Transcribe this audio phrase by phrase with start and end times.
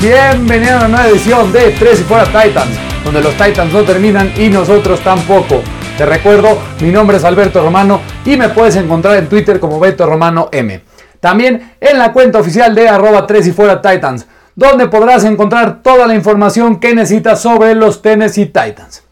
[0.00, 2.74] Bienvenido a una nueva edición de Tres y Fuera Titans,
[3.04, 5.60] donde los Titans no terminan y nosotros tampoco.
[5.98, 10.06] Te recuerdo, mi nombre es Alberto Romano y me puedes encontrar en Twitter como Beto
[10.06, 10.80] Romano M.
[11.20, 14.24] También en la cuenta oficial de arroba 3 y fuera Titans,
[14.54, 19.02] donde podrás encontrar toda la información que necesitas sobre los Tennessee Titans.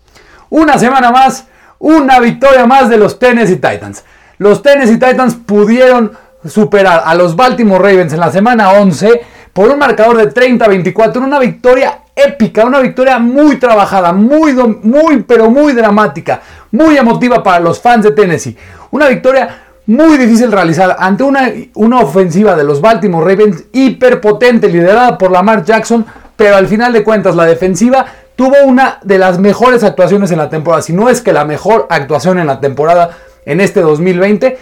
[0.48, 1.48] Una semana más,
[1.78, 4.04] una victoria más de los Tennessee Titans.
[4.38, 6.12] Los Tennessee Titans pudieron
[6.48, 11.40] superar a los Baltimore Ravens en la semana 11 por un marcador de 30-24, una
[11.40, 16.40] victoria épica, una victoria muy trabajada, muy, muy, pero muy dramática,
[16.70, 18.56] muy emotiva para los fans de Tennessee.
[18.92, 25.18] Una victoria muy difícil realizar ante una, una ofensiva de los Baltimore Ravens hiperpotente, liderada
[25.18, 29.82] por Lamar Jackson, pero al final de cuentas la defensiva tuvo una de las mejores
[29.82, 33.10] actuaciones en la temporada, si no es que la mejor actuación en la temporada
[33.44, 34.56] en este 2020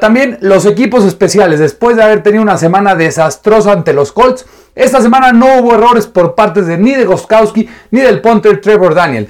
[0.00, 5.00] también los equipos especiales, después de haber tenido una semana desastrosa ante los Colts, esta
[5.00, 9.28] semana no hubo errores por parte de ni de Goskowski ni del punter Trevor Daniel.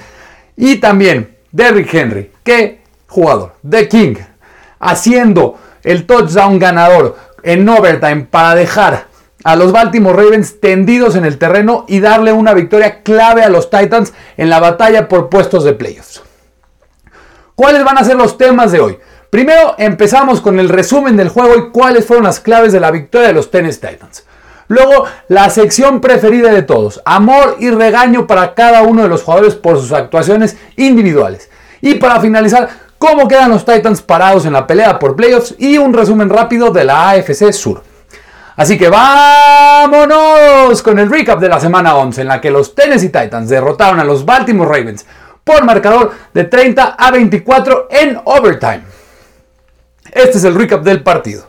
[0.57, 4.17] Y también Derrick Henry, que jugador, The King,
[4.81, 9.07] haciendo el touchdown ganador en overtime para dejar
[9.45, 13.69] a los Baltimore Ravens tendidos en el terreno y darle una victoria clave a los
[13.69, 16.23] Titans en la batalla por puestos de playoffs.
[17.55, 18.99] ¿Cuáles van a ser los temas de hoy?
[19.35, 23.27] Primero empezamos con el resumen del juego y cuáles fueron las claves de la victoria
[23.27, 24.23] de los Tennessee Titans.
[24.69, 29.57] Luego, la sección preferida de todos, amor y regaño para cada uno de los jugadores
[29.57, 31.51] por sus actuaciones individuales.
[31.81, 35.93] Y para finalizar, cómo quedan los Titans parados en la pelea por playoffs y un
[35.93, 37.83] resumen rápido de la AFC Sur.
[38.55, 43.09] Así que vámonos con el recap de la semana 11 en la que los Tennessee
[43.09, 45.05] Titans derrotaron a los Baltimore Ravens
[45.43, 48.94] por marcador de 30 a 24 en overtime.
[50.13, 51.47] Este es el recap del partido.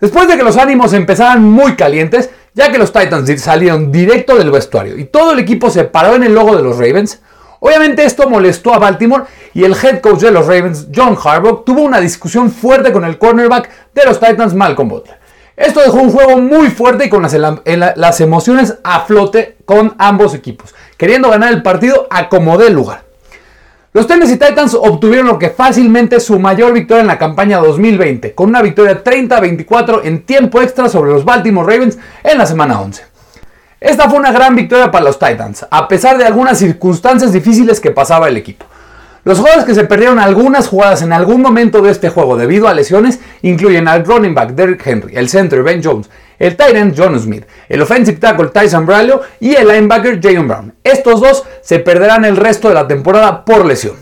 [0.00, 4.50] Después de que los ánimos empezaran muy calientes, ya que los Titans salieron directo del
[4.50, 7.20] vestuario y todo el equipo se paró en el logo de los Ravens,
[7.60, 11.82] obviamente esto molestó a Baltimore y el head coach de los Ravens, John Harbaugh, tuvo
[11.82, 15.22] una discusión fuerte con el cornerback de los Titans, Malcolm Butler.
[15.56, 20.74] Esto dejó un juego muy fuerte y con las, emociones a flote con ambos equipos,
[20.96, 23.04] queriendo ganar el partido a como dé lugar.
[23.94, 28.48] Los Tennessee Titans obtuvieron lo que fácilmente su mayor victoria en la campaña 2020, con
[28.48, 33.04] una victoria 30-24 en tiempo extra sobre los Baltimore Ravens en la semana 11.
[33.80, 37.90] Esta fue una gran victoria para los Titans, a pesar de algunas circunstancias difíciles que
[37.90, 38.64] pasaba el equipo.
[39.24, 42.74] Los jugadores que se perdieron algunas jugadas en algún momento de este juego debido a
[42.74, 46.10] lesiones incluyen al running back Derrick Henry, el center Ben Jones,
[46.40, 50.74] el tight end John Smith, el offensive tackle Tyson Braulio y el linebacker Jayon Brown.
[50.82, 53.94] Estos dos se perderán el resto de la temporada por lesión.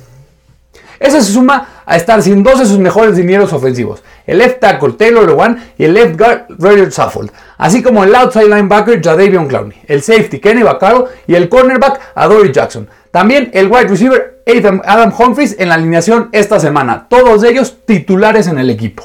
[0.99, 4.93] Eso se suma a estar sin dos de sus mejores dineros ofensivos, el left tackle
[4.93, 9.83] Taylor Lewan y el left guard Roger Saffold, así como el outside linebacker Jadavion Clowney,
[9.87, 12.89] el safety Kenny Vaccaro y el cornerback Adoree Jackson.
[13.11, 14.40] También el wide receiver
[14.85, 19.05] Adam Humphries en la alineación esta semana, todos ellos titulares en el equipo.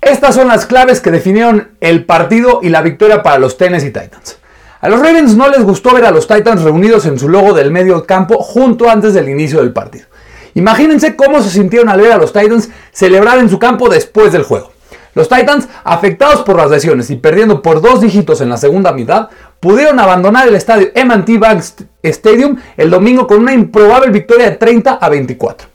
[0.00, 4.38] Estas son las claves que definieron el partido y la victoria para los Tennessee Titans.
[4.80, 7.70] A los Ravens no les gustó ver a los Titans reunidos en su logo del
[7.70, 10.06] medio campo junto antes del inicio del partido.
[10.54, 14.44] Imagínense cómo se sintieron al ver a los Titans celebrar en su campo después del
[14.44, 14.72] juego.
[15.14, 19.28] Los Titans, afectados por las lesiones y perdiendo por dos dígitos en la segunda mitad,
[19.58, 21.62] pudieron abandonar el estadio M&T Bank
[22.02, 25.68] Stadium el domingo con una improbable victoria de 30 a 24.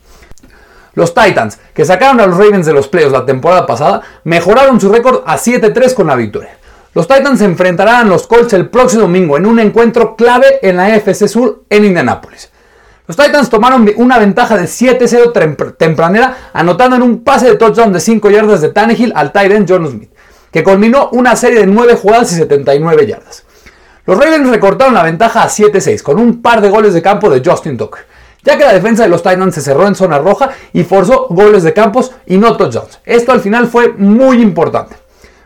[0.94, 4.92] Los Titans, que sacaron a los Ravens de los playoffs la temporada pasada, mejoraron su
[4.92, 6.58] récord a 7-3 con la victoria.
[6.94, 10.78] Los Titans se enfrentarán a los Colts el próximo domingo en un encuentro clave en
[10.78, 12.50] la FC Sur en Indianápolis.
[13.08, 18.00] Los Titans tomaron una ventaja de 7-0 tempranera, anotando en un pase de touchdown de
[18.00, 20.12] 5 yardas de Tannehill al Titan John Smith,
[20.52, 23.44] que culminó una serie de 9 jugadas y 79 yardas.
[24.06, 27.42] Los Ravens recortaron la ventaja a 7-6 con un par de goles de campo de
[27.48, 28.06] Justin Tucker
[28.46, 31.64] ya que la defensa de los Titans se cerró en zona roja y forzó goles
[31.64, 33.00] de campos y no touchdowns.
[33.04, 34.96] Esto al final fue muy importante.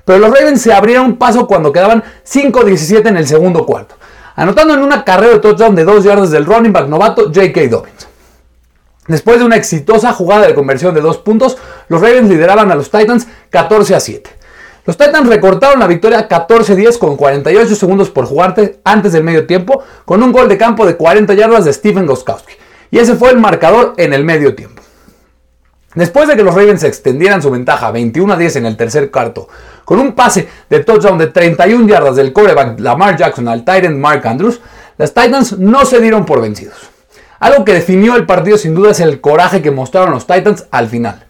[0.04, 3.96] Pero los Ravens se abrieron paso cuando quedaban 5-17 en el segundo cuarto,
[4.40, 7.68] anotando en una carrera de touchdown de 2 yardas del running back novato J.K.
[7.70, 8.08] Dobbins.
[9.08, 11.58] Después de una exitosa jugada de conversión de 2 puntos,
[11.90, 14.30] los Ravens lideraban a los Titans 14 a 7.
[14.86, 19.84] Los Titans recortaron la victoria 14-10 con 48 segundos por jugarte antes del medio tiempo,
[20.06, 22.54] con un gol de campo de 40 yardas de Stephen Goskowski.
[22.92, 24.82] Y ese fue el marcador en el medio tiempo.
[25.96, 29.48] Después de que los Ravens extendieran su ventaja 21 a 10 en el tercer cuarto,
[29.86, 34.28] con un pase de touchdown de 31 yardas del coreback Lamar Jackson al Titan Mark
[34.28, 34.62] Andrews,
[34.98, 36.78] las Titans no se dieron por vencidos.
[37.40, 40.90] Algo que definió el partido sin duda es el coraje que mostraron los Titans al
[40.90, 41.26] final.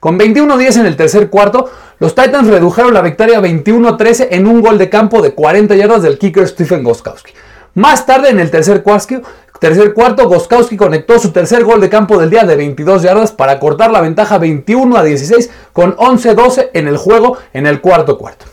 [0.00, 4.78] Con 21-10 en el tercer cuarto, los Titans redujeron la victoria 21-13 en un gol
[4.78, 7.32] de campo de 40 yardas del kicker Stephen Goskowski.
[7.74, 9.20] Más tarde en el tercer cuarto,
[9.60, 13.60] tercer cuarto, Goskowski conectó su tercer gol de campo del día de 22 yardas para
[13.60, 18.46] cortar la ventaja 21 a 16 con 11-12 en el juego en el cuarto cuarto.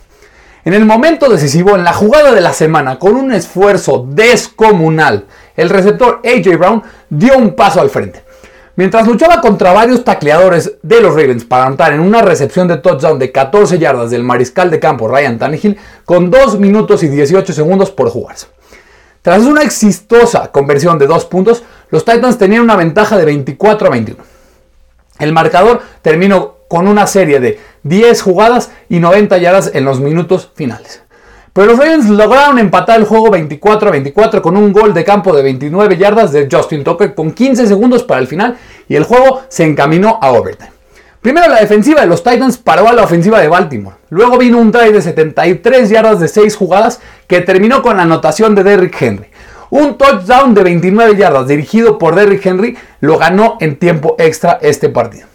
[0.66, 5.26] En el momento decisivo, en la jugada de la semana, con un esfuerzo descomunal,
[5.56, 8.24] el receptor AJ Brown dio un paso al frente.
[8.76, 13.18] Mientras luchaba contra varios tacleadores de los Ravens para anotar en una recepción de touchdown
[13.18, 17.90] de 14 yardas del mariscal de campo Ryan Tannehill con 2 minutos y 18 segundos
[17.90, 18.48] por jugarse.
[19.28, 23.92] Tras una exitosa conversión de 2 puntos, los Titans tenían una ventaja de 24 a
[23.92, 24.24] 21.
[25.20, 30.50] El marcador terminó con una serie de 10 jugadas y 90 yardas en los minutos
[30.56, 31.04] finales.
[31.52, 35.36] Pero los Ravens lograron empatar el juego 24 a 24 con un gol de campo
[35.36, 38.58] de 29 yardas de Justin Tucker con 15 segundos para el final
[38.88, 40.72] y el juego se encaminó a overtime.
[41.20, 43.97] Primero la defensiva de los Titans paró a la ofensiva de Baltimore.
[44.10, 48.56] Luego vino un drive de 73 yardas de 6 jugadas que terminó con la anotación
[48.56, 49.28] de Derrick Henry.
[49.70, 54.88] Un touchdown de 29 yardas dirigido por Derrick Henry lo ganó en tiempo extra este
[54.88, 55.28] partido.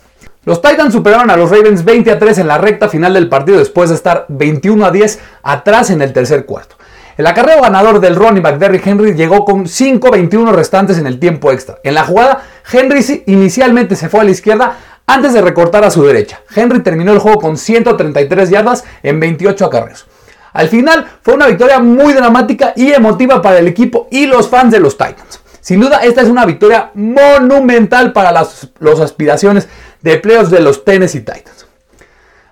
[0.45, 3.59] Los Titans superaron a los Ravens 20 a 3 en la recta final del partido
[3.59, 6.77] después de estar 21 a 10 atrás en el tercer cuarto.
[7.19, 11.53] El acarreo ganador del running back Derrick Henry llegó con 5.21 restantes en el tiempo
[11.53, 11.79] extra.
[11.85, 12.43] En la jugada,
[12.73, 16.41] Henry inicialmente se fue a la izquierda antes de recortar a su derecha.
[16.55, 20.07] Henry terminó el juego con 133 yardas en 28 acarreos.
[20.53, 24.73] Al final fue una victoria muy dramática y emotiva para el equipo y los fans
[24.73, 25.41] de los Titans.
[25.61, 28.69] Sin duda, esta es una victoria monumental para las,
[29.01, 29.69] aspiraciones
[30.01, 31.67] de playoffs de los Tennessee Titans.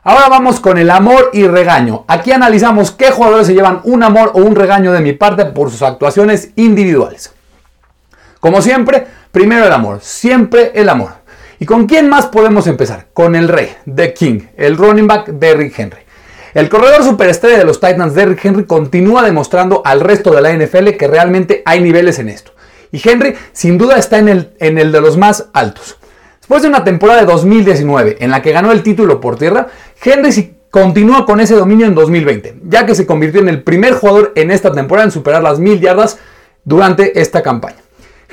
[0.02, 2.04] Ahora vamos con el amor y regaño.
[2.08, 5.70] Aquí analizamos qué jugadores se llevan un amor o un regaño de mi parte por
[5.70, 7.32] sus actuaciones individuales.
[8.38, 11.19] Como siempre, primero el amor, siempre el amor.
[11.62, 13.08] ¿Y con quién más podemos empezar?
[13.12, 16.00] Con el rey, The King, el running back Derrick Henry.
[16.54, 20.96] El corredor superestrella de los Titans, Derrick Henry, continúa demostrando al resto de la NFL
[20.98, 22.52] que realmente hay niveles en esto.
[22.92, 25.98] Y Henry sin duda está en el, de los más altos.
[26.38, 29.66] Después de una temporada de 2019 en la que ganó el título por tierra,
[30.02, 34.32] Henry continúa con ese dominio en 2020, ya que se convirtió en el primer jugador
[34.34, 36.18] en esta temporada en superar las mil yardas
[36.64, 37.82] durante esta campaña.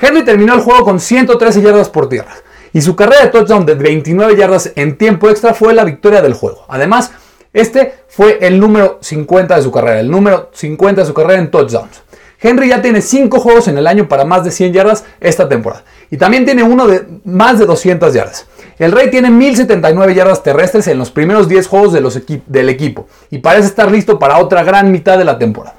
[0.00, 2.32] Henry terminó el juego con 113 yardas por tierra
[2.72, 6.34] y su carrera de touchdown de 29 yardas en tiempo extra fue la victoria del
[6.34, 6.64] juego.
[6.68, 7.12] Además,
[7.52, 11.50] este fue el número 50 de su carrera, el número 50 de su carrera en
[11.50, 12.02] touchdowns.
[12.40, 15.82] Henry ya tiene 5 juegos en el año para más de 100 yardas esta temporada.
[16.10, 18.46] Y también tiene uno de más de 200 yardas.
[18.78, 23.08] El Rey tiene 1079 yardas terrestres en los primeros 10 juegos del equipo.
[23.30, 25.77] Y parece estar listo para otra gran mitad de la temporada.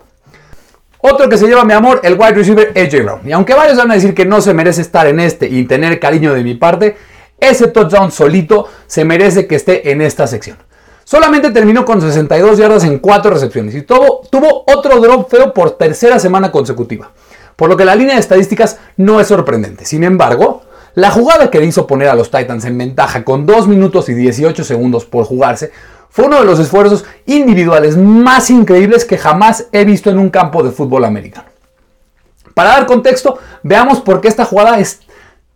[1.02, 3.22] Otro que se lleva mi amor, el wide receiver AJ Brown.
[3.26, 6.00] Y aunque varios van a decir que no se merece estar en este y tener
[6.00, 6.98] cariño de mi parte,
[7.40, 10.58] ese touchdown solito se merece que esté en esta sección.
[11.06, 15.72] Solamente terminó con 62 yardas en 4 recepciones y tuvo, tuvo otro drop feo por
[15.72, 17.12] tercera semana consecutiva.
[17.56, 19.86] Por lo que la línea de estadísticas no es sorprendente.
[19.86, 20.64] Sin embargo,
[20.96, 24.64] la jugada que hizo poner a los Titans en ventaja con 2 minutos y 18
[24.64, 25.72] segundos por jugarse
[26.10, 30.64] fue uno de los esfuerzos individuales más increíbles que jamás he visto en un campo
[30.64, 31.48] de fútbol americano.
[32.54, 35.02] Para dar contexto, veamos por qué esta jugada es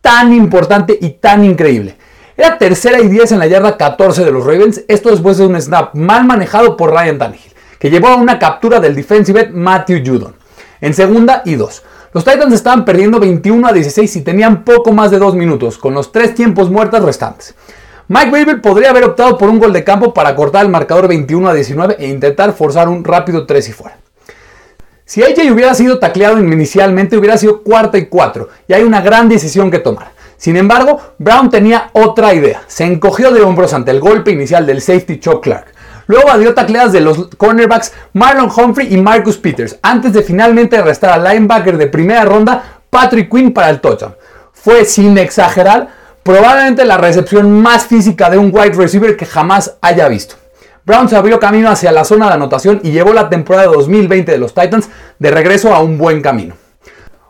[0.02, 1.98] tan importante y tan increíble.
[2.38, 5.60] Era tercera y 10 en la yarda 14 de los Ravens, esto después de un
[5.60, 10.04] snap mal manejado por Ryan Tannehill, que llevó a una captura del defensive end Matthew
[10.06, 10.36] Judon.
[10.82, 11.84] En segunda y 2.
[12.14, 15.94] Los Titans estaban perdiendo 21 a 16 y tenían poco más de 2 minutos, con
[15.94, 17.56] los 3 tiempos muertos restantes.
[18.08, 21.50] Mike Weaver podría haber optado por un gol de campo para cortar el marcador 21
[21.50, 23.98] a 19 e intentar forzar un rápido 3 y fuera.
[25.06, 29.30] Si AJ hubiera sido tacleado inicialmente, hubiera sido cuarta y 4, y hay una gran
[29.30, 30.12] decisión que tomar.
[30.38, 32.64] Sin embargo, Brown tenía otra idea.
[32.68, 35.68] Se encogió de hombros ante el golpe inicial del safety Chuck Clark.
[36.08, 41.12] Luego dio tacleadas de los cornerbacks Marlon Humphrey y Marcus Peters, antes de finalmente arrestar
[41.12, 44.16] al linebacker de primera ronda Patrick Quinn para el touchdown.
[44.52, 50.08] Fue, sin exagerar, probablemente la recepción más física de un wide receiver que jamás haya
[50.08, 50.36] visto.
[50.86, 54.38] Brown se abrió camino hacia la zona de anotación y llevó la temporada 2020 de
[54.38, 54.90] los Titans
[55.20, 56.56] de regreso a un buen camino.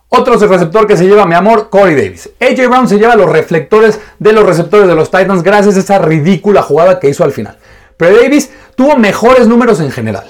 [0.10, 2.30] Otro receptor que se lleva, mi amor, Corey Davis.
[2.40, 6.00] AJ Brown se lleva los reflectores de los receptores de los Titans gracias a esa
[6.00, 7.58] ridícula jugada que hizo al final.
[7.98, 10.26] Pero Davis tuvo mejores números en general.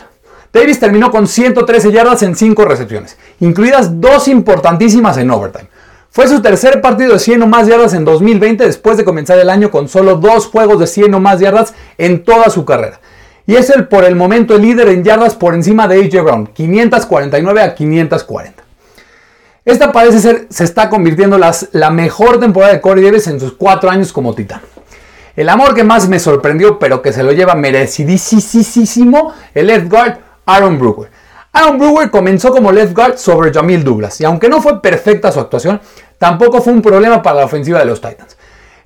[0.54, 5.68] Davis terminó con 113 yardas en 5 recepciones, incluidas dos importantísimas en overtime.
[6.14, 9.50] Fue su tercer partido de 100 o más yardas en 2020 después de comenzar el
[9.50, 13.00] año con solo dos juegos de 100 o más yardas en toda su carrera.
[13.48, 16.46] Y es el por el momento el líder en yardas por encima de AJ Brown,
[16.54, 18.64] 549 a 540.
[19.66, 23.54] Esta parece ser, se está convirtiendo las, la mejor temporada de Corey Davis en sus
[23.54, 24.62] cuatro años como titán.
[25.36, 30.20] El amor que más me sorprendió, pero que se lo lleva merecidísimo, el left guard
[30.46, 31.10] Aaron Brewer.
[31.56, 35.40] Aaron Brewer comenzó como left guard sobre Jamil Douglas, y aunque no fue perfecta su
[35.40, 35.80] actuación,
[36.18, 38.36] tampoco fue un problema para la ofensiva de los Titans.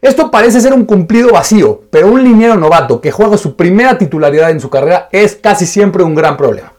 [0.01, 4.51] Esto parece ser un cumplido vacío, pero un liniero novato que juega su primera titularidad
[4.51, 6.73] en su carrera es casi siempre un gran problema.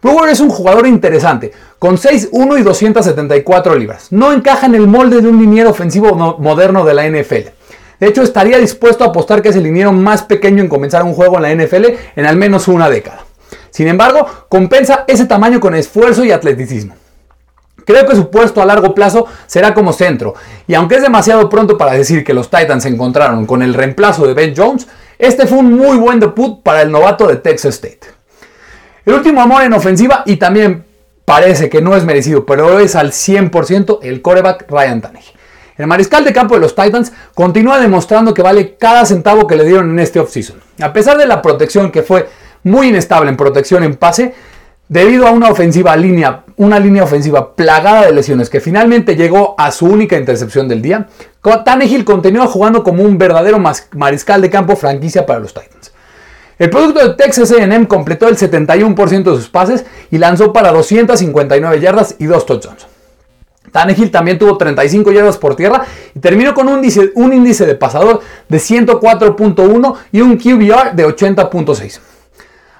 [0.00, 4.12] Brewer es un jugador interesante, con 6'1 y 274 libras.
[4.12, 7.50] No encaja en el molde de un liniero ofensivo moderno de la NFL.
[7.98, 11.14] De hecho, estaría dispuesto a apostar que es el liniero más pequeño en comenzar un
[11.14, 13.25] juego en la NFL en al menos una década.
[13.70, 16.94] Sin embargo, compensa ese tamaño con esfuerzo y atleticismo.
[17.84, 20.34] Creo que su puesto a largo plazo será como centro,
[20.66, 24.26] y aunque es demasiado pronto para decir que los Titans se encontraron con el reemplazo
[24.26, 28.00] de Ben Jones, este fue un muy buen debut para el novato de Texas State.
[29.04, 30.84] El último amor en ofensiva y también
[31.24, 35.36] parece que no es merecido, pero es al 100% el coreback Ryan Tannehill.
[35.76, 39.64] El mariscal de campo de los Titans continúa demostrando que vale cada centavo que le
[39.64, 40.58] dieron en este offseason.
[40.80, 42.28] A pesar de la protección que fue
[42.66, 44.34] muy inestable en protección en pase,
[44.88, 49.70] debido a una ofensiva línea, una línea ofensiva plagada de lesiones que finalmente llegó a
[49.70, 51.06] su única intercepción del día,
[51.64, 55.92] Tannehill continúa jugando como un verdadero mariscal de campo franquicia para los Titans.
[56.58, 61.80] El producto de Texas AM completó el 71% de sus pases y lanzó para 259
[61.80, 62.86] yardas y 2 touchdowns.
[63.70, 67.74] Tannehill también tuvo 35 yardas por tierra y terminó con un índice, un índice de
[67.74, 72.00] pasador de 104.1 y un QBR de 80.6.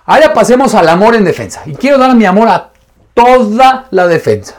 [0.06, 2.70] Ahora pasemos al amor en defensa y quiero dar mi amor a
[3.12, 4.54] toda la defensa.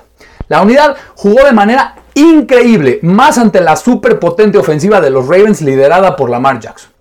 [0.50, 6.18] La unidad jugó de manera increíble, más ante la superpotente ofensiva de los Ravens liderada
[6.18, 6.92] por Lamar Jackson.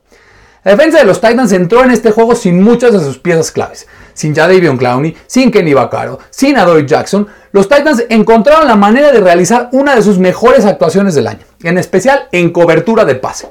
[0.62, 3.86] La defensa de los Titans entró en este juego sin muchas de sus piezas claves.
[4.14, 9.20] Sin Jadavion Clowney, sin Kenny Vaccaro, sin Adoy Jackson, los Titans encontraron la manera de
[9.20, 13.48] realizar una de sus mejores actuaciones del año, en especial en cobertura de pase.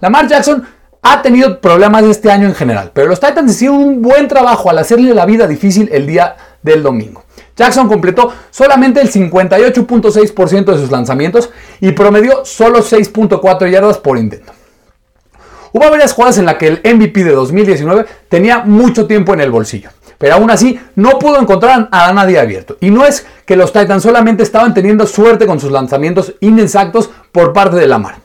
[0.00, 0.66] Lamar Jackson
[1.04, 4.78] ha tenido problemas este año en general, pero los Titans hicieron un buen trabajo al
[4.78, 7.24] hacerle la vida difícil el día del domingo.
[7.54, 14.52] Jackson completó solamente el 58.6% de sus lanzamientos y promedió solo 6.4 yardas por intento.
[15.72, 19.50] Hubo varias jugadas en las que el MVP de 2019 tenía mucho tiempo en el
[19.50, 22.78] bolsillo, pero aún así no pudo encontrar a nadie abierto.
[22.80, 27.52] Y no es que los Titans solamente estaban teniendo suerte con sus lanzamientos inexactos por
[27.52, 28.16] parte de Lamar.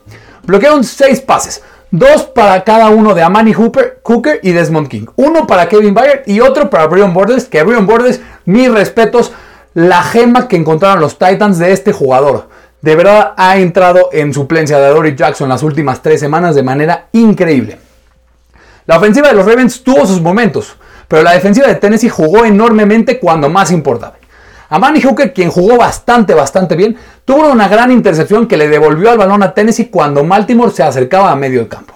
[0.44, 5.06] Bloquearon 6 pases, dos para cada uno de Amani Hooper, Cooker y Desmond King.
[5.16, 9.32] Uno para Kevin Byard y otro para Brian Borders, que Brian Borders, mis respetos,
[9.74, 12.48] la gema que encontraron los Titans de este jugador
[12.82, 17.08] de verdad ha entrado en suplencia de Dory Jackson las últimas tres semanas de manera
[17.12, 17.78] increíble.
[18.86, 23.18] La ofensiva de los Ravens tuvo sus momentos, pero la defensiva de Tennessee jugó enormemente
[23.18, 24.16] cuando más importaba.
[24.72, 29.10] A Manny Hooker, quien jugó bastante, bastante bien, tuvo una gran intercepción que le devolvió
[29.10, 31.94] al balón a Tennessee cuando Baltimore se acercaba a medio campo.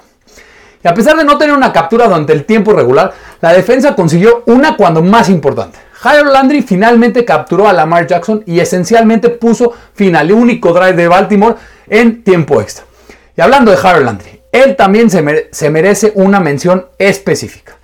[0.82, 4.42] Y a pesar de no tener una captura durante el tiempo regular, la defensa consiguió
[4.46, 5.78] una cuando más importante.
[6.02, 11.06] Harold Landry finalmente capturó a Lamar Jackson y esencialmente puso fin al único drive de
[11.06, 11.54] Baltimore
[11.86, 12.84] en tiempo extra.
[13.36, 17.78] Y hablando de Harold Landry, él también se merece una mención específica.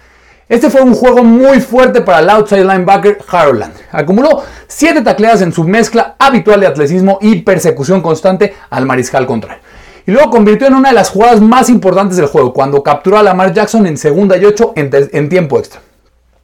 [0.50, 3.84] Este fue un juego muy fuerte para el outside linebacker Harold Landry.
[3.92, 9.62] Acumuló 7 tacleadas en su mezcla habitual de atletismo y persecución constante al mariscal contrario.
[10.06, 13.22] Y luego convirtió en una de las jugadas más importantes del juego, cuando capturó a
[13.22, 15.80] Lamar Jackson en segunda y 8 en tiempo extra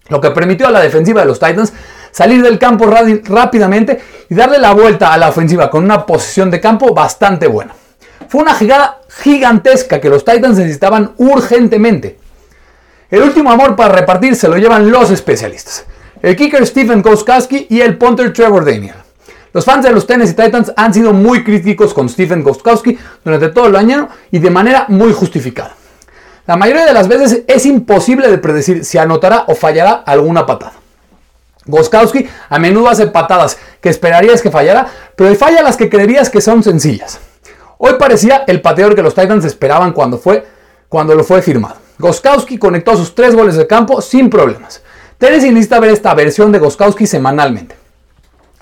[0.08, 1.72] lo que permitió a la defensiva de los Titans
[2.10, 6.60] salir del campo rápidamente y darle la vuelta a la ofensiva con una posición de
[6.60, 7.74] campo bastante buena.
[8.28, 12.18] Fue una jugada gigantesca que los Titans necesitaban urgentemente.
[13.08, 15.84] El último amor para repartir se lo llevan los especialistas.
[16.20, 18.96] El kicker Stephen Gostkowski y el punter Trevor Daniel.
[19.52, 23.68] Los fans de los Tennessee Titans han sido muy críticos con Stephen Gostkowski durante todo
[23.68, 25.74] el año y de manera muy justificada.
[26.46, 30.74] La mayoría de las veces es imposible de predecir si anotará o fallará alguna patada.
[31.64, 36.40] Goskowski a menudo hace patadas que esperarías que fallara, pero falla las que creerías que
[36.40, 37.20] son sencillas.
[37.78, 40.44] Hoy parecía el pateador que los Titans esperaban cuando, fue,
[40.88, 41.85] cuando lo fue firmado.
[41.98, 44.82] Goskowski conectó sus tres goles de campo sin problemas.
[45.18, 47.74] Tennessee necesita ver esta versión de Goskowski semanalmente.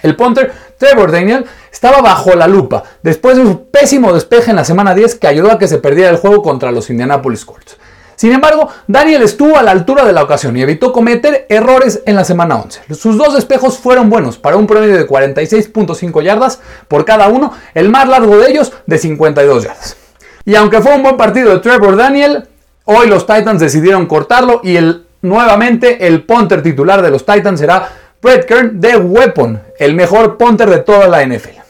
[0.03, 4.65] El punter Trevor Daniel estaba bajo la lupa después de su pésimo despeje en la
[4.65, 7.79] semana 10 que ayudó a que se perdiera el juego contra los Indianapolis Colts.
[8.17, 12.17] Sin embargo, Daniel estuvo a la altura de la ocasión y evitó cometer errores en
[12.17, 12.95] la semana 11.
[12.95, 17.89] Sus dos despejos fueron buenos para un promedio de 46.5 yardas por cada uno, el
[17.89, 19.97] más largo de ellos de 52 yardas.
[20.45, 22.47] Y aunque fue un buen partido de Trevor Daniel,
[22.85, 27.89] hoy los Titans decidieron cortarlo y el, nuevamente el punter titular de los Titans será
[28.21, 31.61] Brett Kern de Weapon, el mejor punter de toda la NFL.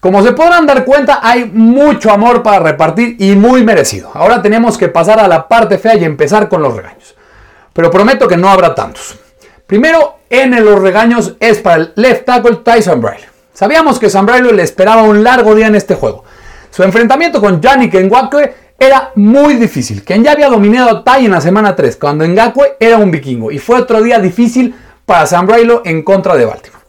[0.00, 4.10] Como se podrán dar cuenta, hay mucho amor para repartir y muy merecido.
[4.14, 7.14] Ahora tenemos que pasar a la parte fea y empezar con los regaños.
[7.72, 9.18] Pero prometo que no habrá tantos.
[9.66, 13.24] Primero, en los regaños es para el left tackle Tyson Briley.
[13.52, 16.24] Sabíamos que Sam le esperaba un largo día en este juego.
[16.70, 20.02] Su enfrentamiento con Yannick Ngakwe era muy difícil.
[20.02, 23.50] Quien ya había dominado a Tai en la semana 3, cuando Ngakwe era un vikingo.
[23.50, 25.48] Y fue otro día difícil para Sam
[25.84, 26.84] en contra de Baltimore.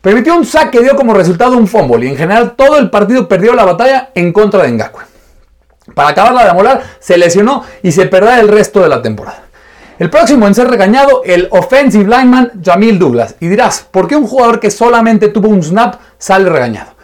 [0.00, 3.26] Permitió un sack que dio como resultado un fumble y en general todo el partido
[3.26, 5.02] perdió la batalla en contra de Ngakwe.
[5.94, 9.44] Para acabarla de amolar, se lesionó y se perderá el resto de la temporada.
[9.98, 13.34] El próximo en ser regañado, el offensive lineman Jamil Douglas.
[13.40, 16.95] Y dirás, ¿por qué un jugador que solamente tuvo un snap sale regañado?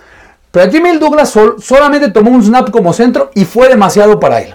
[0.52, 4.54] Pero Jamil Douglas solamente tomó un snap como centro y fue demasiado para él.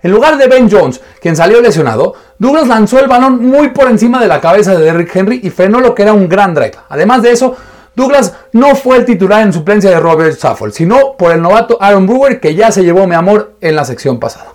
[0.00, 4.20] En lugar de Ben Jones, quien salió lesionado, Douglas lanzó el balón muy por encima
[4.20, 6.76] de la cabeza de Derrick Henry y frenó lo que era un gran drive.
[6.88, 7.56] Además de eso,
[7.94, 12.06] Douglas no fue el titular en suplencia de Robert Saffold, sino por el novato Aaron
[12.06, 14.54] Brewer que ya se llevó mi amor en la sección pasada.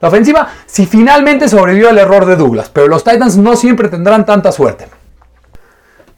[0.00, 4.26] La ofensiva si finalmente sobrevivió al error de Douglas, pero los Titans no siempre tendrán
[4.26, 4.86] tanta suerte.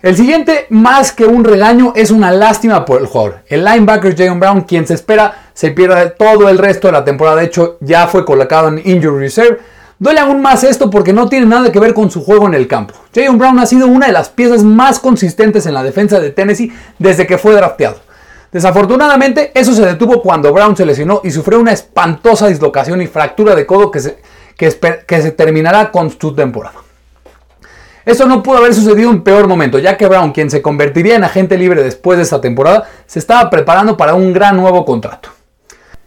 [0.06, 3.40] El siguiente, más que un regaño, es una lástima por el jugador.
[3.48, 7.38] El linebacker Jayon Brown, quien se espera se pierda todo el resto de la temporada,
[7.38, 9.58] de hecho ya fue colocado en Injury Reserve.
[9.98, 12.68] Duele aún más esto porque no tiene nada que ver con su juego en el
[12.68, 12.94] campo.
[13.12, 16.72] Jayon Brown ha sido una de las piezas más consistentes en la defensa de Tennessee
[17.00, 17.96] desde que fue drafteado.
[18.52, 23.56] Desafortunadamente, eso se detuvo cuando Brown se lesionó y sufrió una espantosa dislocación y fractura
[23.56, 24.18] de codo que se,
[24.56, 26.85] que, se terminará con su temporada.
[28.06, 31.25] Esto no pudo haber sucedido en peor momento, ya que Brown, quien se convertiría en
[31.25, 35.30] agente libre después de esta temporada, se estaba preparando para un gran nuevo contrato.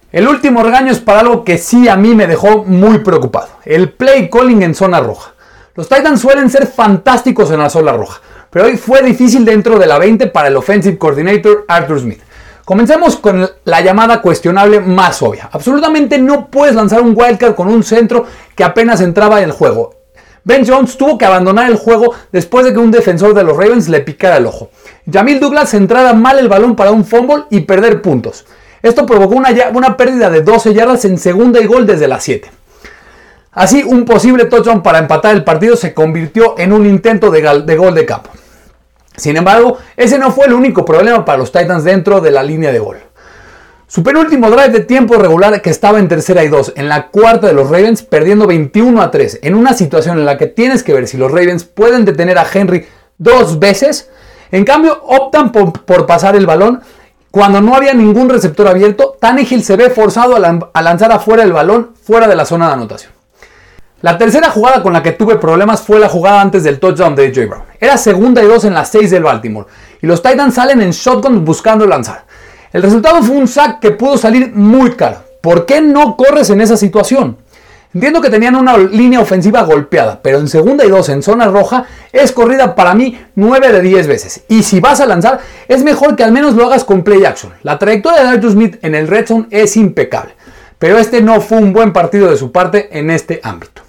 [0.10, 3.91] El último regaño es para algo que sí a mí me dejó muy preocupado, el
[3.91, 5.34] play calling en zona roja.
[5.75, 9.86] Los Titans suelen ser fantásticos en la zona roja, pero hoy fue difícil dentro de
[9.86, 12.22] la 20 para el offensive coordinator Arthur Smith.
[12.64, 15.50] Comencemos con la llamada cuestionable más obvia.
[15.51, 19.99] Absolutamente no puedes lanzar un wildcard con un centro que apenas entraba en el juego.
[20.44, 23.90] Ben Jones tuvo que abandonar el juego después de que un defensor de los Ravens
[23.90, 24.70] le picara el ojo.
[25.12, 28.46] Jamil Douglas entrara mal el balón para un fumble y perder puntos.
[28.82, 32.50] Esto provocó una, una pérdida de 12 yardas en segunda y gol desde las 7.
[33.52, 37.96] Así, un posible touchdown para empatar el partido se convirtió en un intento de gol
[37.96, 38.30] de campo.
[39.20, 42.72] Sin embargo, ese no fue el único problema para los Titans dentro de la línea
[42.72, 42.98] de gol.
[43.90, 47.48] Su penúltimo drive de tiempo regular que estaba en tercera y dos, en la cuarta
[47.48, 50.94] de los Ravens, perdiendo 21 a 3, en una situación en la que tienes que
[50.94, 52.86] ver si los Ravens pueden detener a Henry
[53.18, 54.12] dos veces.
[54.52, 56.82] En cambio, optan por, pasar el balón.
[57.32, 61.94] Cuando no había ningún receptor abierto, Tannehill se ve forzado a lanzar afuera el balón,
[62.04, 63.12] fuera de la zona de anotación.
[64.02, 67.28] La tercera jugada con la que tuve problemas fue la jugada antes del touchdown de
[67.28, 67.64] AJ Brown.
[67.80, 69.68] Era segunda y dos en las 6 del Baltimore
[70.00, 72.28] y los Titans salen en shotgun buscando lanzar.
[72.72, 75.24] El resultado fue un sack que pudo salir muy caro.
[75.42, 77.38] ¿Por qué no corres en esa situación?
[77.92, 81.86] Entiendo que tenían una línea ofensiva golpeada, pero en segunda y dos en zona roja
[82.14, 84.44] es corrida para mí 9 de 10 veces.
[84.48, 87.51] Y si vas a lanzar, es mejor que al menos lo hagas con play action.
[87.64, 90.36] La trayectoria de Arthur Smith en el red zone es impecable,
[90.77, 93.82] pero este no fue un buen partido de su parte en este ámbito.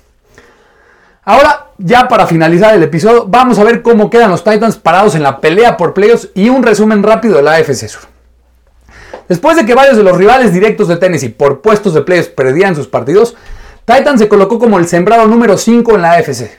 [1.25, 5.23] Ahora, ya para finalizar el episodio, vamos a ver cómo quedan los Titans parados en
[5.23, 8.20] la pelea por playoffs y un resumen rápido de la AFC Sur.
[9.31, 12.75] Después de que varios de los rivales directos de Tennessee por puestos de playoffs perdían
[12.75, 13.37] sus partidos,
[13.85, 16.51] Titans se colocó como el sembrado número 5 en la AFC.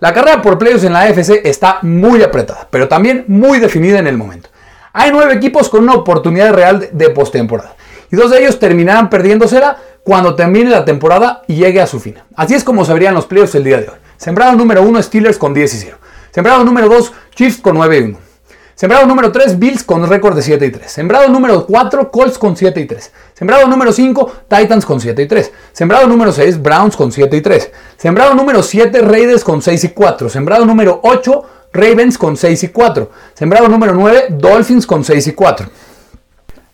[0.00, 4.08] La carrera por playoffs en la AFC está muy apretada, pero también muy definida en
[4.08, 4.48] el momento.
[4.92, 7.76] Hay nueve equipos con una oportunidad real de postemporada,
[8.10, 12.16] y dos de ellos terminarán perdiéndosela cuando termine la temporada y llegue a su fin.
[12.34, 13.98] Así es como se verían los playoffs el día de hoy.
[14.16, 15.98] Sembrado número 1 Steelers con 10 y 0.
[16.32, 18.27] Sembrado número 2 Chiefs con 9 y 1.
[18.78, 20.92] Sembrado número 3 Bills con récord de 7 y 3.
[20.92, 23.10] Sembrado número 4 Colts con 7 y 3.
[23.34, 25.52] Sembrado número 5 Titans con 7 y 3.
[25.72, 27.72] Sembrado número 6 Browns con 7 y 3.
[27.96, 30.28] Sembrado número 7 Raiders con 6 y 4.
[30.28, 33.10] Sembrado número 8 Ravens con 6 y 4.
[33.34, 35.66] Sembrado número 9 Dolphins con 6 y 4.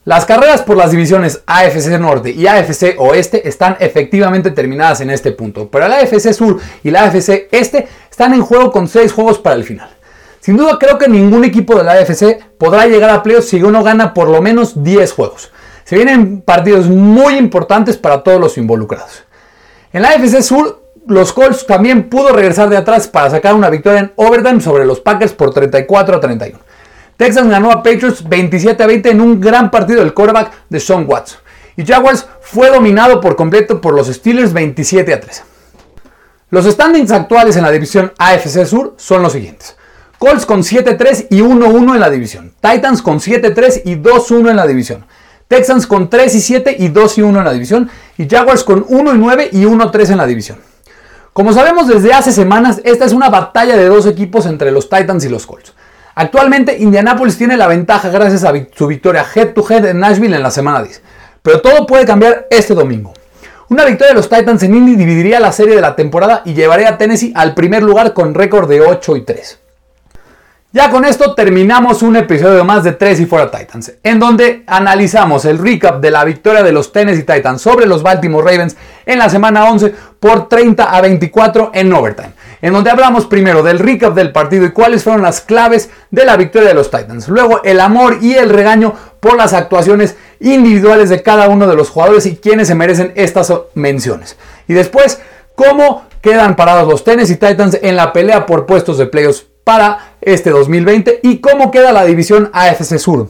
[0.05, 5.33] Las carreras por las divisiones AFC Norte y AFC Oeste están efectivamente terminadas en este
[5.33, 9.39] punto, pero la AFC Sur y la AFC Este están en juego con 6 juegos
[9.39, 9.89] para el final.
[10.45, 13.83] Sin duda creo que ningún equipo de la AFC podrá llegar a playoffs si uno
[13.83, 15.51] gana por lo menos 10 juegos.
[15.85, 19.25] Se vienen partidos muy importantes para todos los involucrados.
[19.91, 24.01] En la AFC Sur, los Colts también pudo regresar de atrás para sacar una victoria
[24.01, 26.59] en overtime sobre los Packers por 34 a 31.
[27.17, 31.07] Texas ganó a Patriots 27 a 20 en un gran partido del quarterback de Sean
[31.09, 31.39] Watson.
[31.75, 35.43] Y Jaguars fue dominado por completo por los Steelers 27 a 3.
[36.51, 39.77] Los standings actuales en la división AFC Sur son los siguientes.
[40.25, 42.55] Colts con 7-3 y 1-1 en la división.
[42.59, 45.05] Titans con 7-3 y 2-1 en la división.
[45.49, 47.91] Texans con 3 y 7 y 2 y 1 en la división.
[48.17, 50.61] Y Jaguars con 1 y 9 y 1-3 en la división.
[51.35, 55.27] Como sabemos desde hace semanas, esta es una batalla de dos equipos entre los Titans
[55.27, 55.75] y los Colts.
[56.15, 60.43] Actualmente Indianapolis tiene la ventaja gracias a su victoria head to head en Nashville en
[60.43, 61.03] la semana 10.
[61.43, 63.13] Pero todo puede cambiar este domingo.
[63.69, 66.89] Una victoria de los Titans en Indy dividiría la serie de la temporada y llevaría
[66.89, 69.64] a Tennessee al primer lugar con récord de 8 y 3.
[70.75, 75.45] Ya con esto terminamos un episodio más de 3 y fuera Titans, en donde analizamos
[75.45, 79.31] el recap de la victoria de los Tennessee Titans sobre los Baltimore Ravens en la
[79.31, 84.33] semana 11 por 30 a 24 en overtime, en donde hablamos primero del recap del
[84.33, 88.19] partido y cuáles fueron las claves de la victoria de los Titans, luego el amor
[88.21, 92.67] y el regaño por las actuaciones individuales de cada uno de los jugadores y quienes
[92.67, 94.37] se merecen estas menciones.
[94.67, 95.21] Y después,
[95.55, 100.51] cómo quedan parados los Tennessee Titans en la pelea por puestos de playoffs para este
[100.51, 103.29] 2020 y cómo queda la división AFC Sur.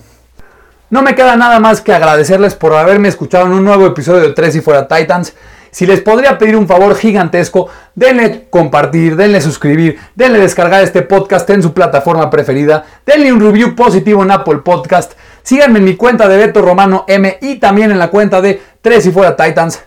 [0.91, 4.33] No me queda nada más que agradecerles por haberme escuchado en un nuevo episodio de
[4.33, 5.35] Tres y Fuera Titans.
[5.71, 11.51] Si les podría pedir un favor gigantesco, denle compartir, denle suscribir, denle descargar este podcast
[11.51, 16.29] en su plataforma preferida, denle un review positivo en Apple Podcast, síganme en mi cuenta
[16.29, 19.83] de Beto Romano M y también en la cuenta de Tres y Fuera Titans.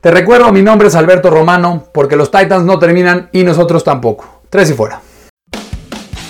[0.00, 4.42] Te recuerdo, mi nombre es Alberto Romano, porque los Titans no terminan y nosotros tampoco.
[4.50, 5.00] Tres y Fuera.